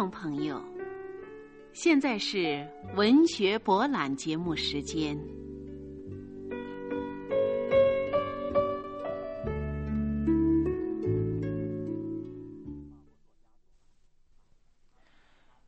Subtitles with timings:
[0.00, 0.58] 众朋友，
[1.74, 5.14] 现在是文学博览节目时间。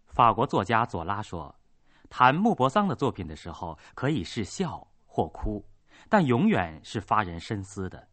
[0.07, 1.55] 法国作家左拉说
[2.09, 5.63] ：“谈莫泊桑的作品的时候，可以是笑或哭，
[6.09, 8.09] 但永远是发人深思的。”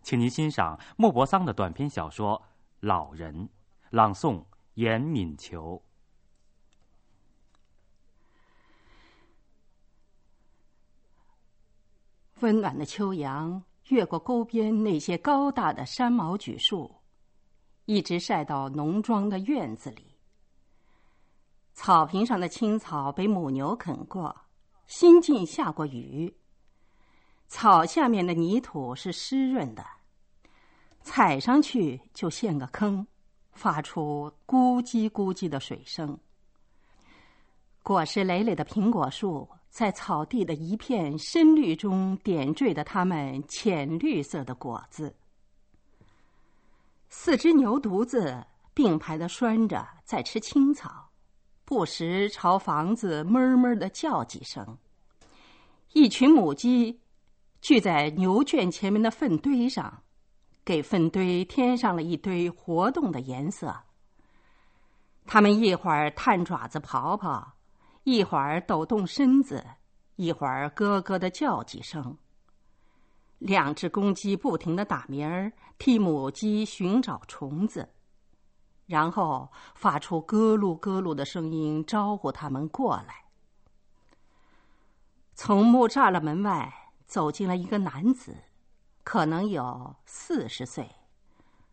[0.00, 2.38] 请您欣赏莫泊桑的短篇小说
[2.80, 3.34] 《老人》，
[3.90, 4.42] 朗诵
[4.74, 5.82] 严敏球。
[12.40, 16.94] 温暖的秋阳越过沟边那些高大的山毛榉树，
[17.84, 20.16] 一直晒到农庄的院子里。
[21.74, 24.34] 草坪上的青草被母牛啃过，
[24.86, 26.34] 新近下过雨。
[27.46, 29.84] 草下面的泥土是湿润的，
[31.02, 33.06] 踩上去就陷个坑，
[33.52, 36.18] 发出咕叽咕叽的水声。
[37.82, 45.14] 果实累累的苹果树在草地的一片深绿中点缀着它们浅绿色的果子。
[47.08, 51.10] 四只牛犊子并排的拴着，在吃青草，
[51.64, 54.78] 不时朝房子哞哞的叫几声。
[55.92, 57.00] 一群母鸡。
[57.62, 60.02] 聚在牛圈前面的粪堆上，
[60.64, 63.74] 给粪堆添上了一堆活动的颜色。
[65.26, 67.44] 它们一会儿探爪子刨刨，
[68.04, 69.64] 一会儿抖动身子，
[70.16, 72.16] 一会儿咯咯的叫几声。
[73.38, 77.88] 两只公鸡不停的打鸣儿，替母鸡寻找虫子，
[78.86, 83.24] 然后发出咯噜咯噜的声音招呼它们过来。
[85.34, 86.72] 从木栅栏门外。
[87.10, 88.36] 走进了一个男子，
[89.12, 90.88] 可能有四十岁，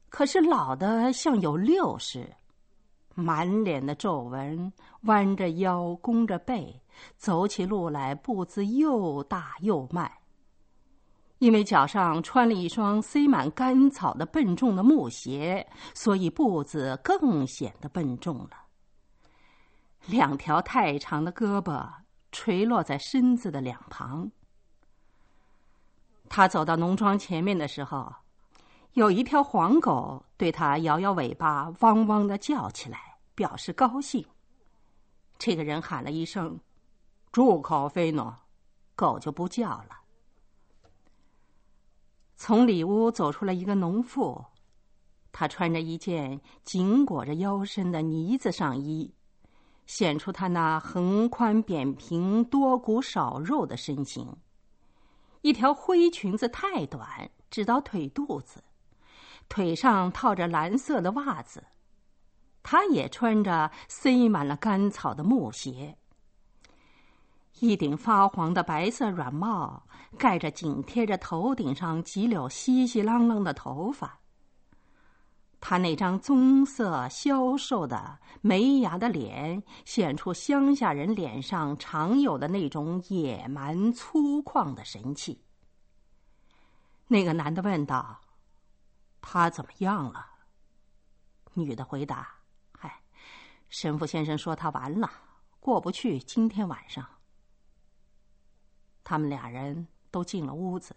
[0.09, 2.27] 可是老的像有六十，
[3.13, 6.81] 满脸的皱纹，弯着腰，弓着背，
[7.15, 10.11] 走起路来步子又大又慢。
[11.37, 18.49] 因为脚上穿了一双塞满干草的笨重的木鞋，所以步子更显得笨重了。
[20.07, 21.87] 两条太长的胳膊
[22.31, 24.31] 垂落在身子的两旁。
[26.29, 28.13] 他走到农庄前面的时候，
[28.93, 34.25] 有一条黄狗对他摇摇尾巴，汪汪的叫起来，表示高兴。
[35.37, 36.59] 这个人喊了一声
[37.31, 38.35] ：“住口，菲诺！”
[38.95, 39.89] 狗就不叫了。
[42.35, 44.43] 从里屋走出来一个农妇，
[45.31, 49.13] 她穿着一件紧裹着腰身的呢子上衣，
[49.85, 54.35] 显出她那横宽扁平、多骨少肉的身形。
[55.41, 58.63] 一条灰裙子太短，只到腿肚子，
[59.47, 61.63] 腿上套着蓝色的袜子。
[62.63, 65.97] 他也穿着塞满了干草的木鞋。
[67.59, 69.81] 一顶发黄的白色软帽
[70.17, 74.19] 盖着紧贴着头顶上几绺稀稀啷啷的头发。
[75.59, 85.43] 他那张棕色消瘦的没牙的脸，显出乡下人脸上常有的那种野蛮粗犷的神气。
[87.07, 88.21] 那个男的问道
[89.19, 90.25] ：“他怎么样了？”
[91.55, 92.35] 女的回答
[92.77, 93.01] ：“嗨，
[93.67, 95.09] 神父先生说他完了，
[95.59, 97.05] 过不去今天晚上。”
[99.03, 100.95] 他们俩人都进了屋子。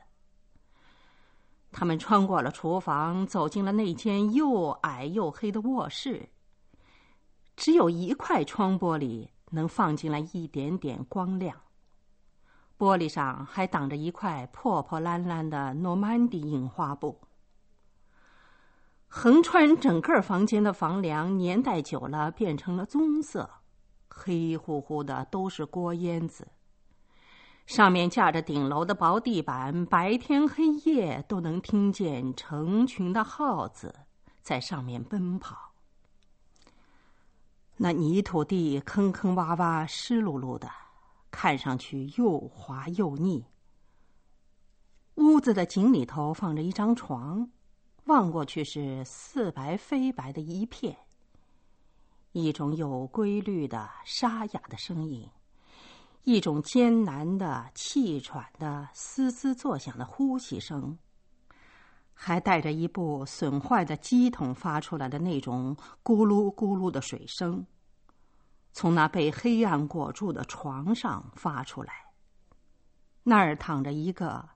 [1.73, 6.29] 他们穿过了厨房，走进了那间又矮又黑的卧室。
[7.57, 11.57] 只有一块窗玻璃能放进来一点点光亮。
[12.79, 17.21] 玻璃上还挡着一块破破烂烂的诺曼底印花布。
[19.07, 23.51] 横穿整个房间的房梁，年代久了变成了棕色，
[24.09, 26.49] 黑乎乎的都是锅烟子。
[27.71, 33.95] 上面架着顶楼的薄地板，白天黑夜都能听见成群的耗子
[34.43, 35.71] 在上面奔跑。
[37.77, 40.69] 那泥土地坑坑洼洼、湿漉漉的，
[41.31, 43.47] 看上去又滑又腻。
[45.15, 47.49] 屋子的井里头放着一张床，
[48.07, 50.97] 望过去是似白非白的一片。
[52.33, 55.31] 一种有规律的沙哑的声音。
[56.25, 60.97] 一种艰难的、气喘的、嘶嘶作响的呼吸声，
[62.13, 67.67] 还带着一部损坏的机筒发出来的那种咕噜咕噜的水声，
[68.72, 71.93] 从那被黑暗裹住的床上发出来。
[73.23, 74.49] 那儿躺着一个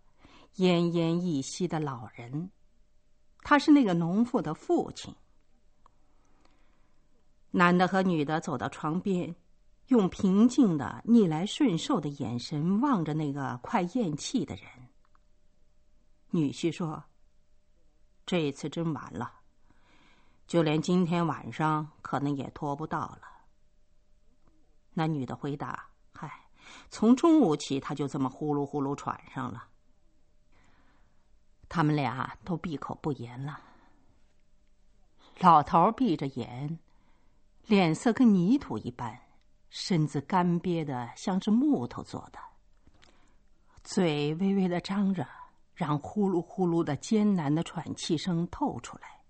[0.56, 2.50] 奄奄一息的老人，
[3.38, 5.14] 他是那个农妇的父亲。
[7.50, 9.34] 男的和女的走到床边，
[9.88, 14.64] 用平静的、逆来顺受的眼神望着那个快咽气的人。
[16.31, 17.04] 女婿说
[18.26, 19.32] ：“这次真完了，
[20.46, 23.22] 就连今天晚上可能也拖不到了。”
[24.94, 26.46] 那女的回答：“嗨，
[26.90, 29.69] 从中午起他就这么呼噜呼噜喘上了。”
[31.69, 33.60] 他们俩都闭口不言了。
[35.40, 36.78] 老头闭着眼。
[37.66, 39.19] 脸色跟泥土一般，
[39.76, 42.38] 身子干瘪的像是木头做的，
[43.82, 45.26] 嘴微微的张着，
[45.74, 49.20] 让呼噜呼噜的艰难的喘气声透出来。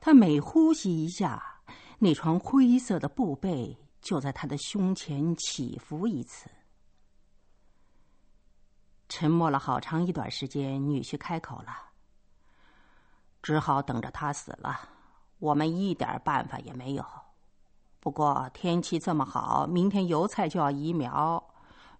[0.00, 1.60] 他每呼吸一下，
[2.00, 6.50] 那床灰色的布被就在他的胸前起伏一次。
[9.08, 11.92] 沉默了好长一段时间，女婿开口了
[13.40, 14.90] ：“只好等着他死了。”
[15.38, 17.04] 我们一点办法也没有。
[18.00, 21.42] 不过天气这么好，明天油菜就要移苗，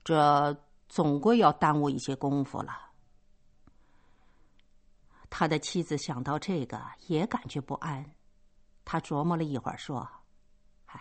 [0.02, 0.56] 这
[0.88, 2.90] 总归要耽误一些功夫了。
[5.28, 8.04] 他的妻子想到这个，也感觉不安。
[8.84, 10.08] 他琢磨了一会儿，说
[10.86, 11.00] ：“哎，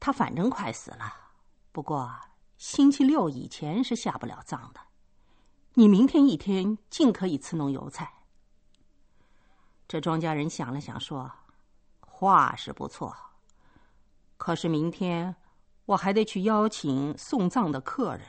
[0.00, 1.14] 他反正快死了。
[1.70, 2.10] 不过
[2.56, 4.80] 星期六以前是下不了葬的。
[5.74, 8.12] 你明天一天尽可以伺弄油菜。”
[9.86, 11.30] 这庄稼人想了想，说
[12.00, 13.14] ：“话是不错，
[14.42, 15.36] 可是明天
[15.84, 18.26] 我还得去邀请送葬的客人。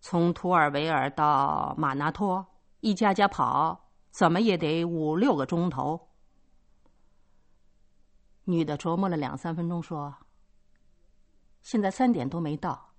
[0.00, 2.46] 从图尔维尔到马纳托，
[2.80, 6.08] 一家家跑，怎么也得五六个钟头。”
[8.44, 10.14] 女的琢磨了两三分钟，说
[11.60, 12.94] ：“现在三点都没到，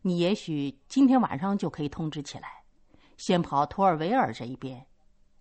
[0.00, 2.64] 你也许今天晚上就可以通知起来，
[3.18, 4.86] 先跑图尔维尔这一边。”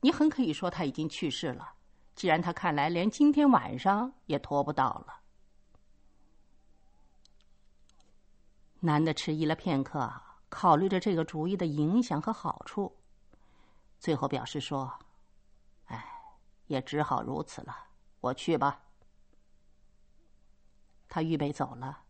[0.03, 1.65] 你很可以说他已经去世了，
[2.13, 5.22] 既然他看来连今天晚上也拖不到了。
[8.85, 10.11] 男的迟疑了片刻，
[10.49, 12.93] 考虑着这个主意的影响和好处，
[13.97, 14.93] 最后表示说
[15.87, 16.05] ：“哎，
[16.67, 17.73] 也只好如此了，
[18.19, 18.83] 我去吧。”
[21.07, 22.03] 他预备走了，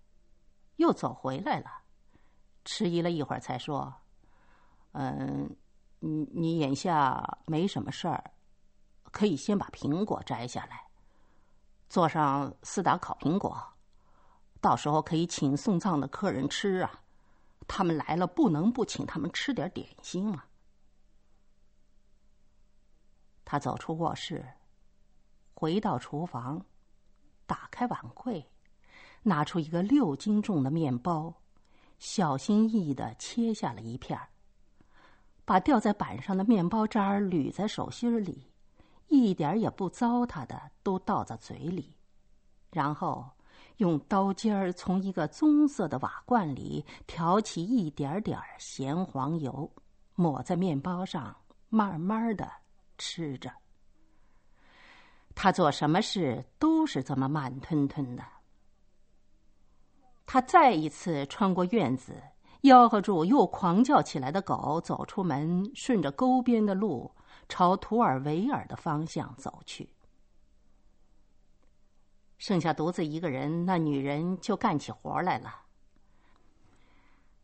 [0.77, 1.69] 又走回来了，
[2.65, 3.93] 迟疑了一会儿，才说
[4.93, 5.55] ：“嗯。”
[6.05, 8.21] 你你眼下没什么事儿，
[9.13, 10.85] 可以先把苹果摘下来，
[11.87, 13.72] 做上四打烤苹果，
[14.63, 17.01] 到时候可以请送葬的客人吃啊。
[17.67, 20.45] 他们来了，不能不请他们吃点点心嘛。
[23.43, 24.45] 他走出卧室，
[25.53, 26.65] 回到厨房，
[27.45, 28.49] 打开碗柜，
[29.23, 31.33] 拿出一个六斤重的面包，
[31.99, 34.17] 小心翼翼的切下了一片。
[35.43, 38.49] 把掉在板上的面包渣捋在手心里，
[39.07, 41.97] 一点也不糟蹋的都倒在嘴里，
[42.71, 43.29] 然后
[43.77, 49.71] 用刀尖儿从一个棕色的瓦罐里挑起一点点咸黄油，
[50.15, 51.35] 抹在面包上，
[51.69, 52.49] 慢慢的
[52.97, 53.51] 吃着。
[55.35, 58.23] 他做什么事都是这么慢吞吞的。
[60.25, 62.21] 他再一次穿过院子。
[62.63, 67.13] 吆喝住又狂叫起来的狗，走出门，顺着沟边的路，
[67.49, 69.92] 朝图尔维尔的方向走去。
[72.37, 75.61] 剩下独自一个人，那女人就干起活来了。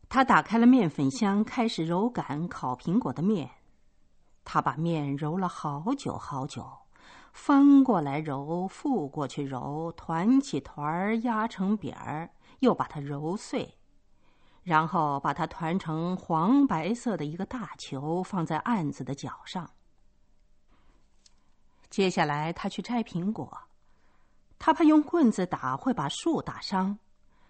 [0.08, 3.50] 她打开了面粉箱，开始揉擀烤苹果的面。
[4.44, 6.66] 她把面揉了好久好久，
[7.32, 13.76] 翻过来揉，覆过去揉，团起团儿，压成饼儿，又把它揉碎。
[14.62, 19.70] 然后把它团成黄白色的一个大球，放在案子的角上。
[21.88, 23.58] 接下来，他去摘苹果，
[24.60, 26.96] 他怕用棍子打会把树打伤，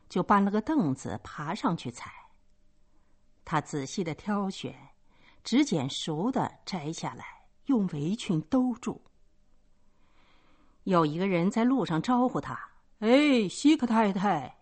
[0.09, 2.11] 就搬了个凳子爬上去采。
[3.45, 4.73] 他仔细的挑选，
[5.43, 7.25] 只捡熟的摘下来，
[7.67, 9.02] 用围裙兜住。
[10.85, 12.57] 有一个人在路上招呼他
[13.00, 14.59] ：“哎，西克太太。”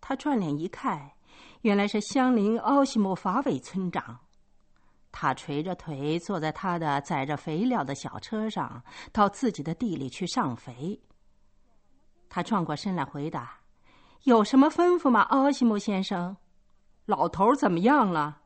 [0.00, 1.12] 他转脸一看。
[1.62, 4.20] 原来是乡邻奥西莫法韦村长，
[5.10, 8.82] 他垂着腿坐在他的载着肥料的小车上，
[9.12, 10.98] 到自己的地里去上肥。
[12.28, 13.58] 他转过身来回答
[14.24, 16.36] ：“有什么吩咐吗，奥西姆先生？
[17.06, 18.38] 老头怎么样了？”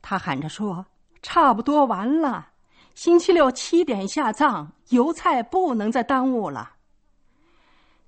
[0.00, 0.86] 他喊着说
[1.22, 2.48] ：“差不多完了，
[2.94, 6.72] 星期六七点下葬，油菜不能再耽误了。”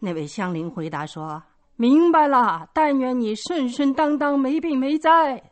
[0.00, 1.42] 那位乡邻回答说。
[1.76, 5.42] 明白了，但愿你顺顺当当，没病没灾。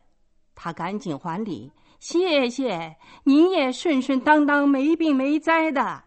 [0.54, 6.04] 他赶紧还礼，谢谢，您也顺顺当当，没病没灾的。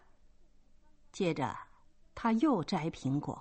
[1.12, 1.54] 接着，
[2.16, 3.40] 他又摘苹果。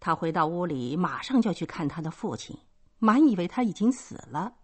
[0.00, 2.58] 他回到屋里，马上就去看他的父亲，
[2.98, 4.54] 满以为他已经死了。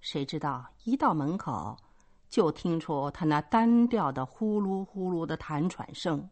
[0.00, 1.76] 谁知道一到门口，
[2.30, 6.30] 就听出他那单调的呼噜呼噜的弹喘声。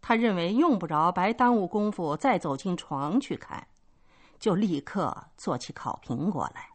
[0.00, 3.66] 他认为用不着白耽误功夫，再走进床去看，
[4.38, 6.70] 就立刻做起烤苹果来。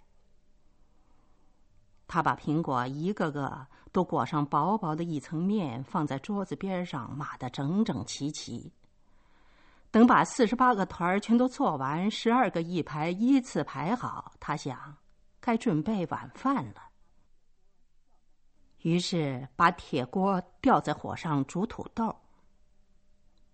[2.05, 8.73] 他把苹果一个个都裹上薄薄的一层面，放在桌子边上，码得整整齐齐。
[9.91, 14.97] 等把四十八个团儿全都做完，十二个一排依次排好，他想，
[15.39, 16.81] 该准备晚饭了。
[18.81, 22.13] 于是把铁锅吊在火上煮土豆。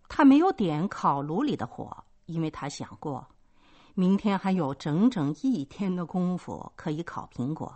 [0.07, 3.27] 他没有点烤炉里的火，因为他想过，
[3.93, 7.75] 明天还有整整一天的功夫可以烤苹果，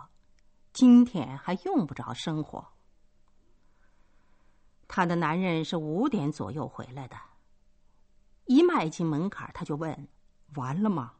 [0.74, 2.66] 今天还用不着生火。
[4.88, 7.16] 他的男人是五点左右回来的。
[8.46, 10.08] 一迈进门槛，他就问
[10.56, 11.14] ：“完了吗？”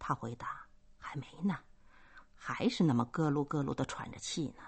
[0.00, 0.66] 他回答
[0.98, 1.56] ：“还没呢，
[2.34, 4.64] 还是那么咯噜咯噜的喘着气呢。”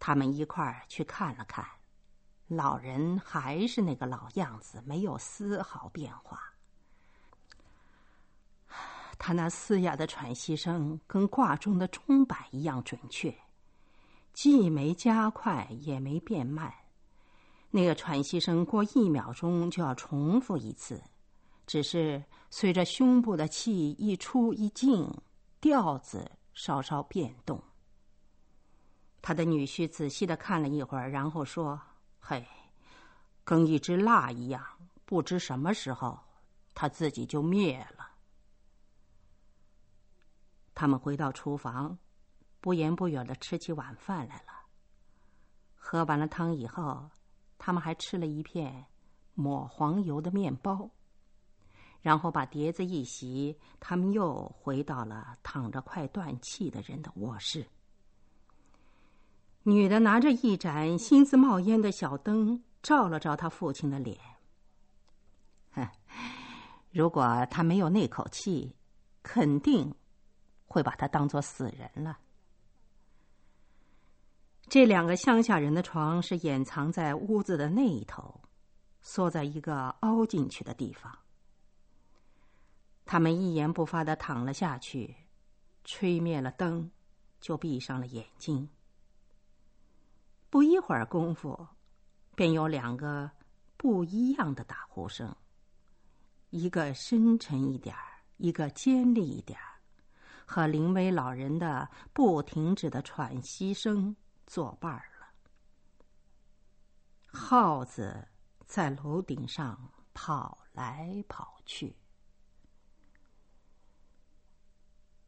[0.00, 1.64] 他们一块儿去看了看，
[2.48, 6.51] 老人还是那个老样子，没有丝毫变化。
[9.24, 13.32] 他那嘶哑的喘息声跟挂钟的钟摆一样准确，
[14.32, 16.74] 既没加快，也没变慢。
[17.70, 21.00] 那个喘息声过一秒钟就要重复一次，
[21.68, 25.08] 只是随着胸部的气一出一进，
[25.60, 27.62] 调子稍稍变动。
[29.22, 31.80] 他的女婿仔细的看了一会儿，然后说
[32.18, 32.44] ：“嘿，
[33.44, 34.60] 跟一支蜡一样，
[35.04, 36.18] 不知什么时候，
[36.74, 38.01] 他自己就灭了。”
[40.82, 41.96] 他们回到厨房，
[42.60, 44.66] 不言不语的吃起晚饭来了。
[45.76, 47.08] 喝完了汤以后。
[47.56, 48.86] 他们还吃了一片
[49.34, 50.90] 抹黄油的面包，
[52.00, 57.64] 然后把碟子一洗，他们又回到了躺着快断气的人的卧室。
[59.62, 64.18] 女的拿着一盏星子冒烟的小灯，照了照他父亲的脸。
[65.70, 65.88] 哼，
[66.90, 68.74] 如果他没有那口气，
[69.22, 69.94] 肯定
[70.72, 72.18] 会把他当做死人了。
[74.68, 78.40] 这两个乡下人的床是掩藏在屋子的那一头，
[79.02, 81.18] 缩在一个凹进去的地方。
[83.04, 85.14] 他们一言不发的躺了下去，
[85.84, 86.90] 吹灭了灯，
[87.38, 88.66] 就闭上了眼睛。
[90.48, 91.68] 不一会儿功夫，
[92.34, 93.30] 便有两个
[93.76, 95.36] 不一样的打呼声，
[96.50, 99.71] 一个深沉一点儿，一个尖利一点儿，
[100.52, 104.14] 和临危老人的不停止的喘息声。
[104.46, 105.26] 作伴儿了。
[107.26, 108.28] 耗子
[108.66, 111.96] 在楼顶上跑来跑去。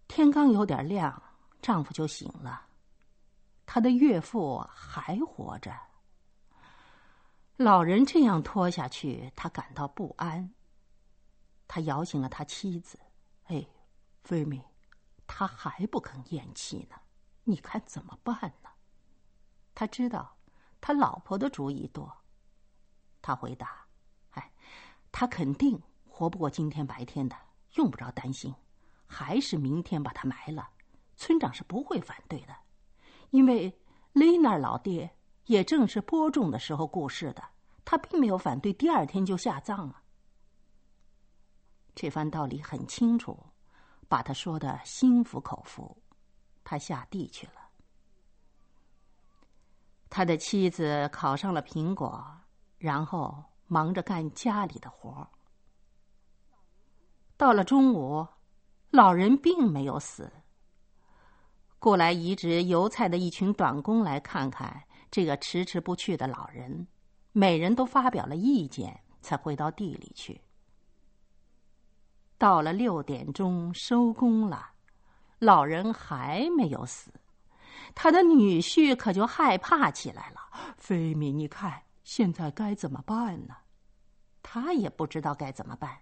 [0.09, 1.23] 天刚有点亮，
[1.63, 2.67] 丈夫就醒了。
[3.65, 5.75] 他的岳父还活着。
[7.57, 10.53] 老人这样拖下去，他感到不安。
[11.67, 12.99] 他摇醒了他妻子
[13.49, 13.67] ：“哎，
[14.23, 14.61] 菲米，
[15.27, 16.97] 他还不肯咽气呢，
[17.45, 18.71] 你看怎么办呢？”
[19.75, 20.37] 他知道，
[20.81, 22.17] 他老婆的主意多。
[23.21, 23.87] 他回答
[24.33, 24.53] ：“哎，
[25.11, 27.37] 他肯定活不过今天白天的，
[27.75, 28.55] 用不着担心。
[29.07, 30.71] 还是明天把他埋了，
[31.17, 32.57] 村长是不会反对的，
[33.31, 33.81] 因为
[34.13, 37.45] 雷纳老爹也正是播种的时候过世的，
[37.85, 40.03] 他并没有反对第二天就下葬啊。
[41.95, 43.39] 这番道理很清楚，
[44.09, 45.97] 把他说的心服口服。
[46.63, 47.53] 他下地去了。”
[50.09, 52.25] 他的妻子烤上了苹果，
[52.79, 55.29] 然后忙着干家里的活儿。
[57.37, 58.27] 到了中午，
[58.91, 60.31] 老人并没有死。
[61.81, 66.87] 过来移植油菜的一群短工来看看这个迟迟不去的老人，
[67.33, 70.41] 每人都发表了意见，才回到地里去。
[72.39, 74.71] 到了六点钟收工了，
[75.39, 77.11] 老人还没有死。
[77.95, 80.41] 他的女婿可就害怕起来了。
[80.77, 83.55] 菲米，你看现在该怎么办呢？
[84.43, 85.99] 他也不知道该怎么办。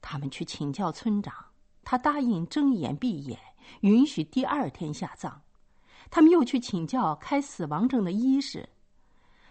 [0.00, 1.34] 他们去请教村长，
[1.82, 3.38] 他答应睁眼闭眼，
[3.80, 5.42] 允许第二天下葬。
[6.10, 8.68] 他们又去请教开死亡证的医师，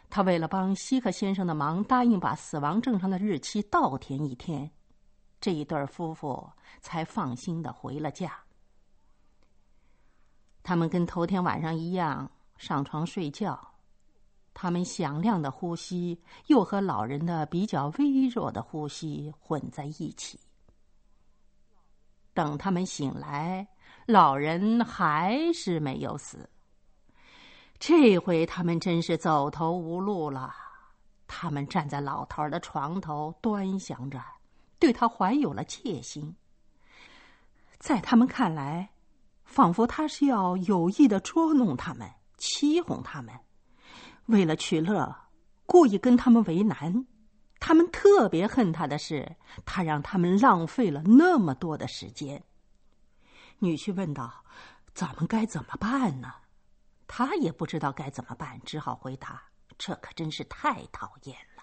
[0.09, 4.71] 他为了帮希克先生的忙，答应把死亡证上的日期倒填一天。
[5.39, 6.49] 这一对夫妇
[6.81, 8.31] 才放心的回了家。
[10.63, 13.59] 他们跟头天晚上一样上床睡觉。
[14.59, 20.39] 他们响亮的呼吸又和老人的比较微弱的呼吸混在一起。
[22.33, 23.67] 等他们醒来，
[24.07, 26.49] 老人还是没有死。
[27.77, 30.55] 这回他们真是走投无路了。
[31.27, 34.19] 他们站在老头的床头，端详着，
[34.79, 36.35] 对他怀有了戒心。
[37.79, 38.89] 在他们看来，
[39.45, 43.33] 仿佛他是要有意的捉弄他们，欺哄他们。
[44.25, 45.15] 为了取乐，
[45.65, 47.05] 故意跟他们为难。
[47.59, 52.43] 他们特别恨他的是，他让他们浪费了那么多的时间。
[53.59, 54.43] 女婿问道
[54.93, 56.31] ：“咱们该怎么办呢？”
[57.07, 59.41] 他也不知道该怎么办，只好回答
[59.77, 61.56] ：“这可真是太讨厌了。”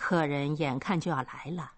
[0.00, 1.72] 客人眼看就要来了，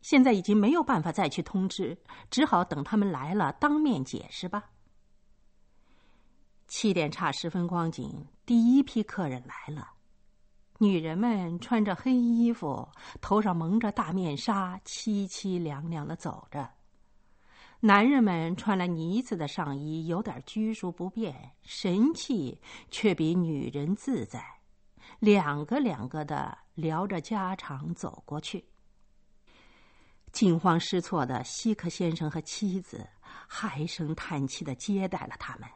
[0.00, 1.94] 现在已经没有办法再去通知，
[2.30, 4.70] 只好等他们来了当面解释吧。
[6.68, 9.90] 七点差十分光景，第一批客人来了。
[10.78, 12.88] 女人们穿着黑衣服，
[13.20, 16.66] 头上蒙着大面纱，凄凄凉凉的走着。
[17.80, 22.58] 男人们穿了呢子的上衣，有点拘束不便，神气
[22.90, 24.59] 却比女人自在。
[25.18, 28.64] 两个两个的聊着家常走过去。
[30.32, 33.08] 惊慌失措的希克先生和妻子
[33.60, 35.68] 唉声叹气的接待了他们。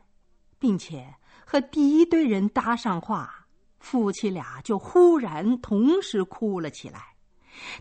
[0.57, 1.15] 并且
[1.45, 3.47] 和第一堆人搭上话，
[3.81, 7.17] 夫妻俩就忽然同时哭了起来。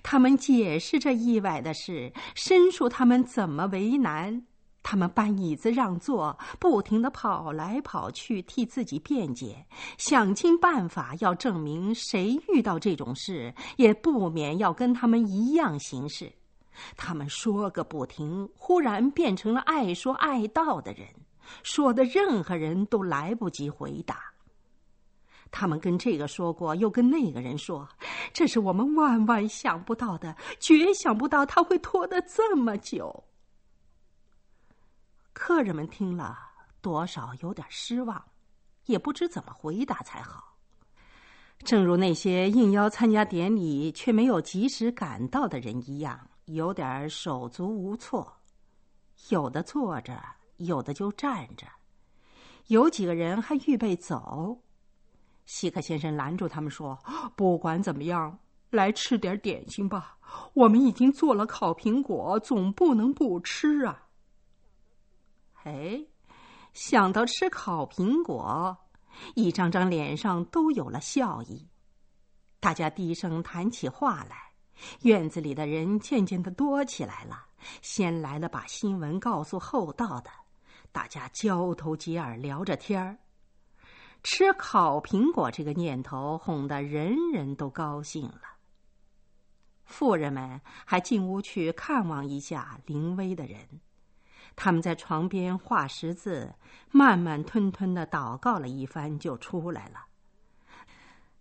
[0.02, 4.46] 他们解释这意外的事，申诉他们怎么为难。
[4.84, 9.66] 他们搬椅子让座，不停的跑来跑去替自己辩解，
[9.98, 16.32] 想尽办法要证明谁遇到这种事也不免要跟他们一样行事。
[16.98, 21.08] 他们说个不停，忽然变成了爱说爱道的人。
[21.62, 24.18] 说的任何人都来不及回答。
[25.52, 27.88] 他们跟这个说过，又跟那个人说
[28.34, 33.24] ：“这是我们万万想不到的，绝想不到他会拖得这么久。”
[35.34, 36.38] 客人们听了，
[36.82, 38.24] 多少有点失望，
[38.86, 40.56] 也不知怎么回答才好。
[41.60, 48.40] 正如那些应邀参加典礼却没有及时赶到的人一样，有点手足无措，
[49.30, 50.22] 有的坐着。
[50.58, 51.66] 有的就站着，
[52.68, 54.62] 有几个人还预备走。
[55.46, 56.98] 希克先生拦住他们说
[57.36, 58.38] ：“不管怎么样，
[58.70, 60.16] 来吃点点心吧。
[60.54, 64.03] 我们已经做了烤苹果，总不能不吃啊。”
[65.64, 66.06] 哎，
[66.74, 68.78] 想到吃烤苹果，
[69.36, 71.70] 一张张脸上都有了笑意。
[72.60, 74.54] 大家低声谈起话来，
[75.02, 77.46] 院子里的人渐渐的多起来了。
[77.82, 80.30] 先来了把新闻告诉后到的。
[80.92, 83.18] 大家交头接耳聊着天儿，
[84.22, 88.42] 吃烤苹果这个念头哄得人人都高兴了。
[89.86, 93.82] 富人们还进屋去看望一下临危的人，
[94.56, 96.54] 他们在床边画十字，
[96.92, 100.06] 慢慢吞吞的祷告了一番，就出来了。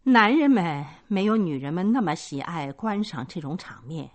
[0.05, 4.11] 男人们没有女人们那么喜爱观赏这种场面，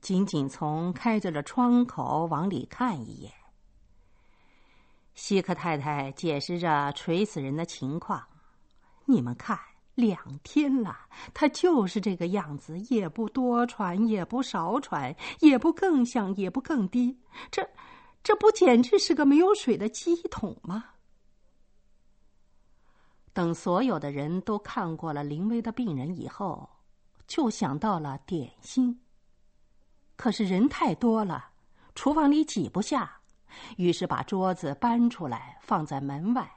[0.00, 3.32] 仅仅从开着的窗口往里看一眼。
[5.14, 8.22] 希克太太解释着垂死人的情况
[9.04, 9.58] ：“你们看，
[9.94, 10.94] 两天了，
[11.32, 17.18] 他就是这个样子，也不多喘，也不少喘，也不更响，也不更低。
[17.50, 17.66] 这，
[18.26, 20.84] 这不简直是个没有水的鸡桶吗？”
[23.32, 26.68] 等所有的人都看过了临危的病人以后，
[27.28, 29.00] 就想到了点心。
[30.16, 31.50] 可是人太多了，
[31.94, 33.20] 厨房里挤不下。
[33.76, 36.50] 于是把桌子搬出来，放在门外。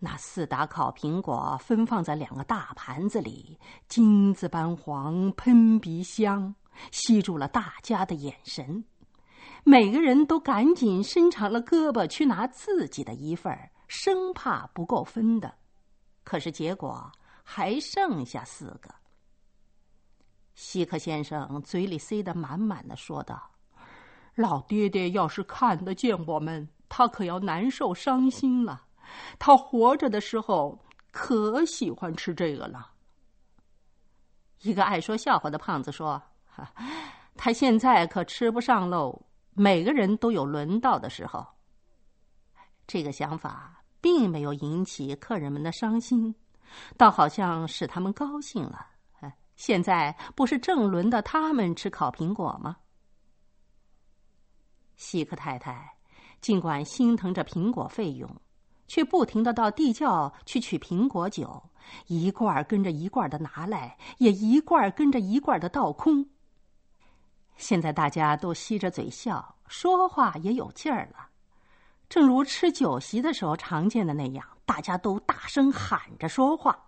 [0.00, 6.54] 那四打烤苹果分放在两个大盘子里，金子般黄，喷鼻香，
[6.92, 8.84] 吸住了大家的眼神。
[9.64, 15.54] 每个人都赶紧伸长了胳膊去拿自己的一份儿生怕不够分的。
[16.24, 17.10] 可是结果
[17.42, 18.94] 还剩下四个。
[20.54, 23.50] 希克先生嘴里塞得满满的，说道。
[24.34, 28.86] 老爹爹要是看得见我们，他可要难受伤心了。
[29.38, 30.78] 他活着的时候
[31.10, 32.92] 可喜欢吃这个了。
[34.60, 36.72] 一个爱说笑话的胖子说：“哈，
[37.34, 39.20] 他现在可吃不上喽。
[39.60, 41.46] 每个人都有轮到的时候。”
[42.88, 46.34] 这个想法并没有引起客人们的伤心，
[46.96, 48.86] 倒好像使他们高兴了。
[49.56, 52.78] 现在不是正轮到他们吃烤苹果吗？
[54.96, 55.94] 希克太太
[56.40, 58.34] 尽管心疼着苹果费用，
[58.88, 61.62] 却不停的到地窖去取苹果酒，
[62.06, 66.26] 一罐跟着一罐的拿来，也一罐跟着一罐的倒空。
[67.60, 71.28] 现在大家都吸着嘴笑，说话也有劲儿了，
[72.08, 76.86] 正如吃酒席的时候常见的那样，大家都大声喊着说话。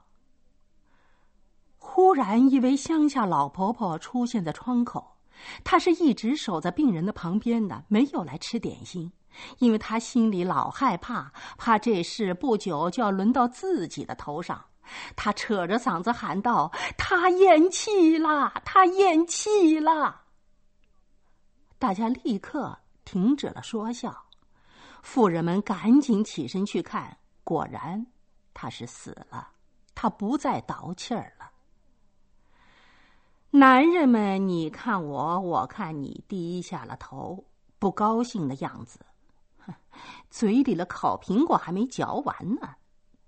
[1.76, 5.18] 忽然，一位乡下老婆婆出现在窗口，
[5.62, 9.12] 她是一直守在病人的旁边的，没有来吃点心，
[9.58, 14.64] 因为她心里老害怕，怕这事不久就要轮到自己的头上。
[15.14, 20.21] 她扯着嗓子喊道：“她咽气了，她咽气了！”
[21.82, 24.16] 大家立刻停止了说笑，
[25.02, 28.06] 妇人们赶紧起身去看，果然，
[28.54, 29.48] 她是死了，
[29.92, 31.50] 她不再倒气儿了。
[33.50, 37.44] 男人们，你看我，我看你，低下了头，
[37.80, 39.00] 不高兴的样子。
[40.30, 42.76] 嘴里的烤苹果还没嚼完呢，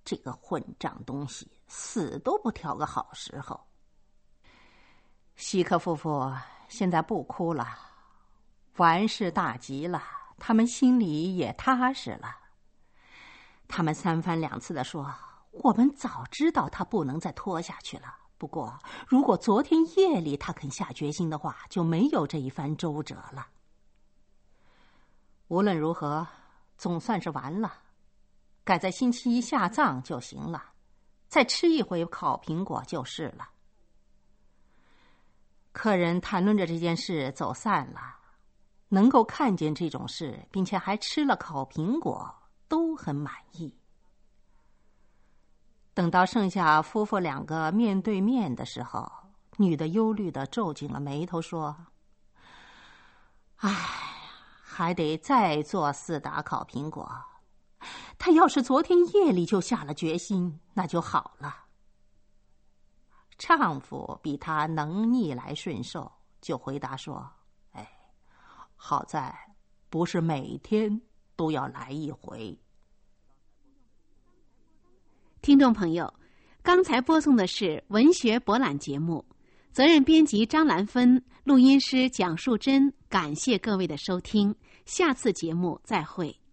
[0.04, 3.60] 这个混账东西，死都不挑个好时候。
[5.34, 6.32] 希克夫妇
[6.68, 7.66] 现在不哭了，
[8.76, 10.02] 完事大吉了，
[10.38, 12.36] 他们心里也踏实了。
[13.68, 15.14] 他们三番两次的说
[15.50, 23.46] ：“我们早知道他不能再拖下去了。”不过，如果昨天夜里他肯下决心的话，就没有这一番周折了。
[25.48, 26.26] 无论如何，
[26.76, 27.72] 总算是完了，
[28.64, 30.72] 改在星期一下葬就行了，
[31.28, 33.48] 再吃一回烤苹果就是了。
[35.72, 38.18] 客人谈论着这件事走散了，
[38.88, 42.34] 能够看见这种事，并且还吃了烤苹果，
[42.68, 43.74] 都很满意。
[45.94, 49.10] 等到剩下夫妇两个面对面的时候，
[49.56, 51.76] 女的忧虑的皱紧了眉头，说
[53.58, 53.72] ：“唉，
[54.60, 57.08] 还得再做四打烤苹果。
[58.18, 61.64] 他要是昨天夜里就下了决心，那就好了。
[63.36, 67.30] 丈夫比她能逆来顺受，就回答说：‘，
[68.86, 69.34] 好在
[69.88, 71.00] 不是每天
[71.36, 72.54] 都要来一回。’”
[75.40, 76.12] 听众朋友，
[76.62, 79.24] 刚才播送的是文学博览节目，
[79.72, 86.43] 责任编辑张兰芬，录音师蒋树珍，感谢各位的收听，下次节目再会。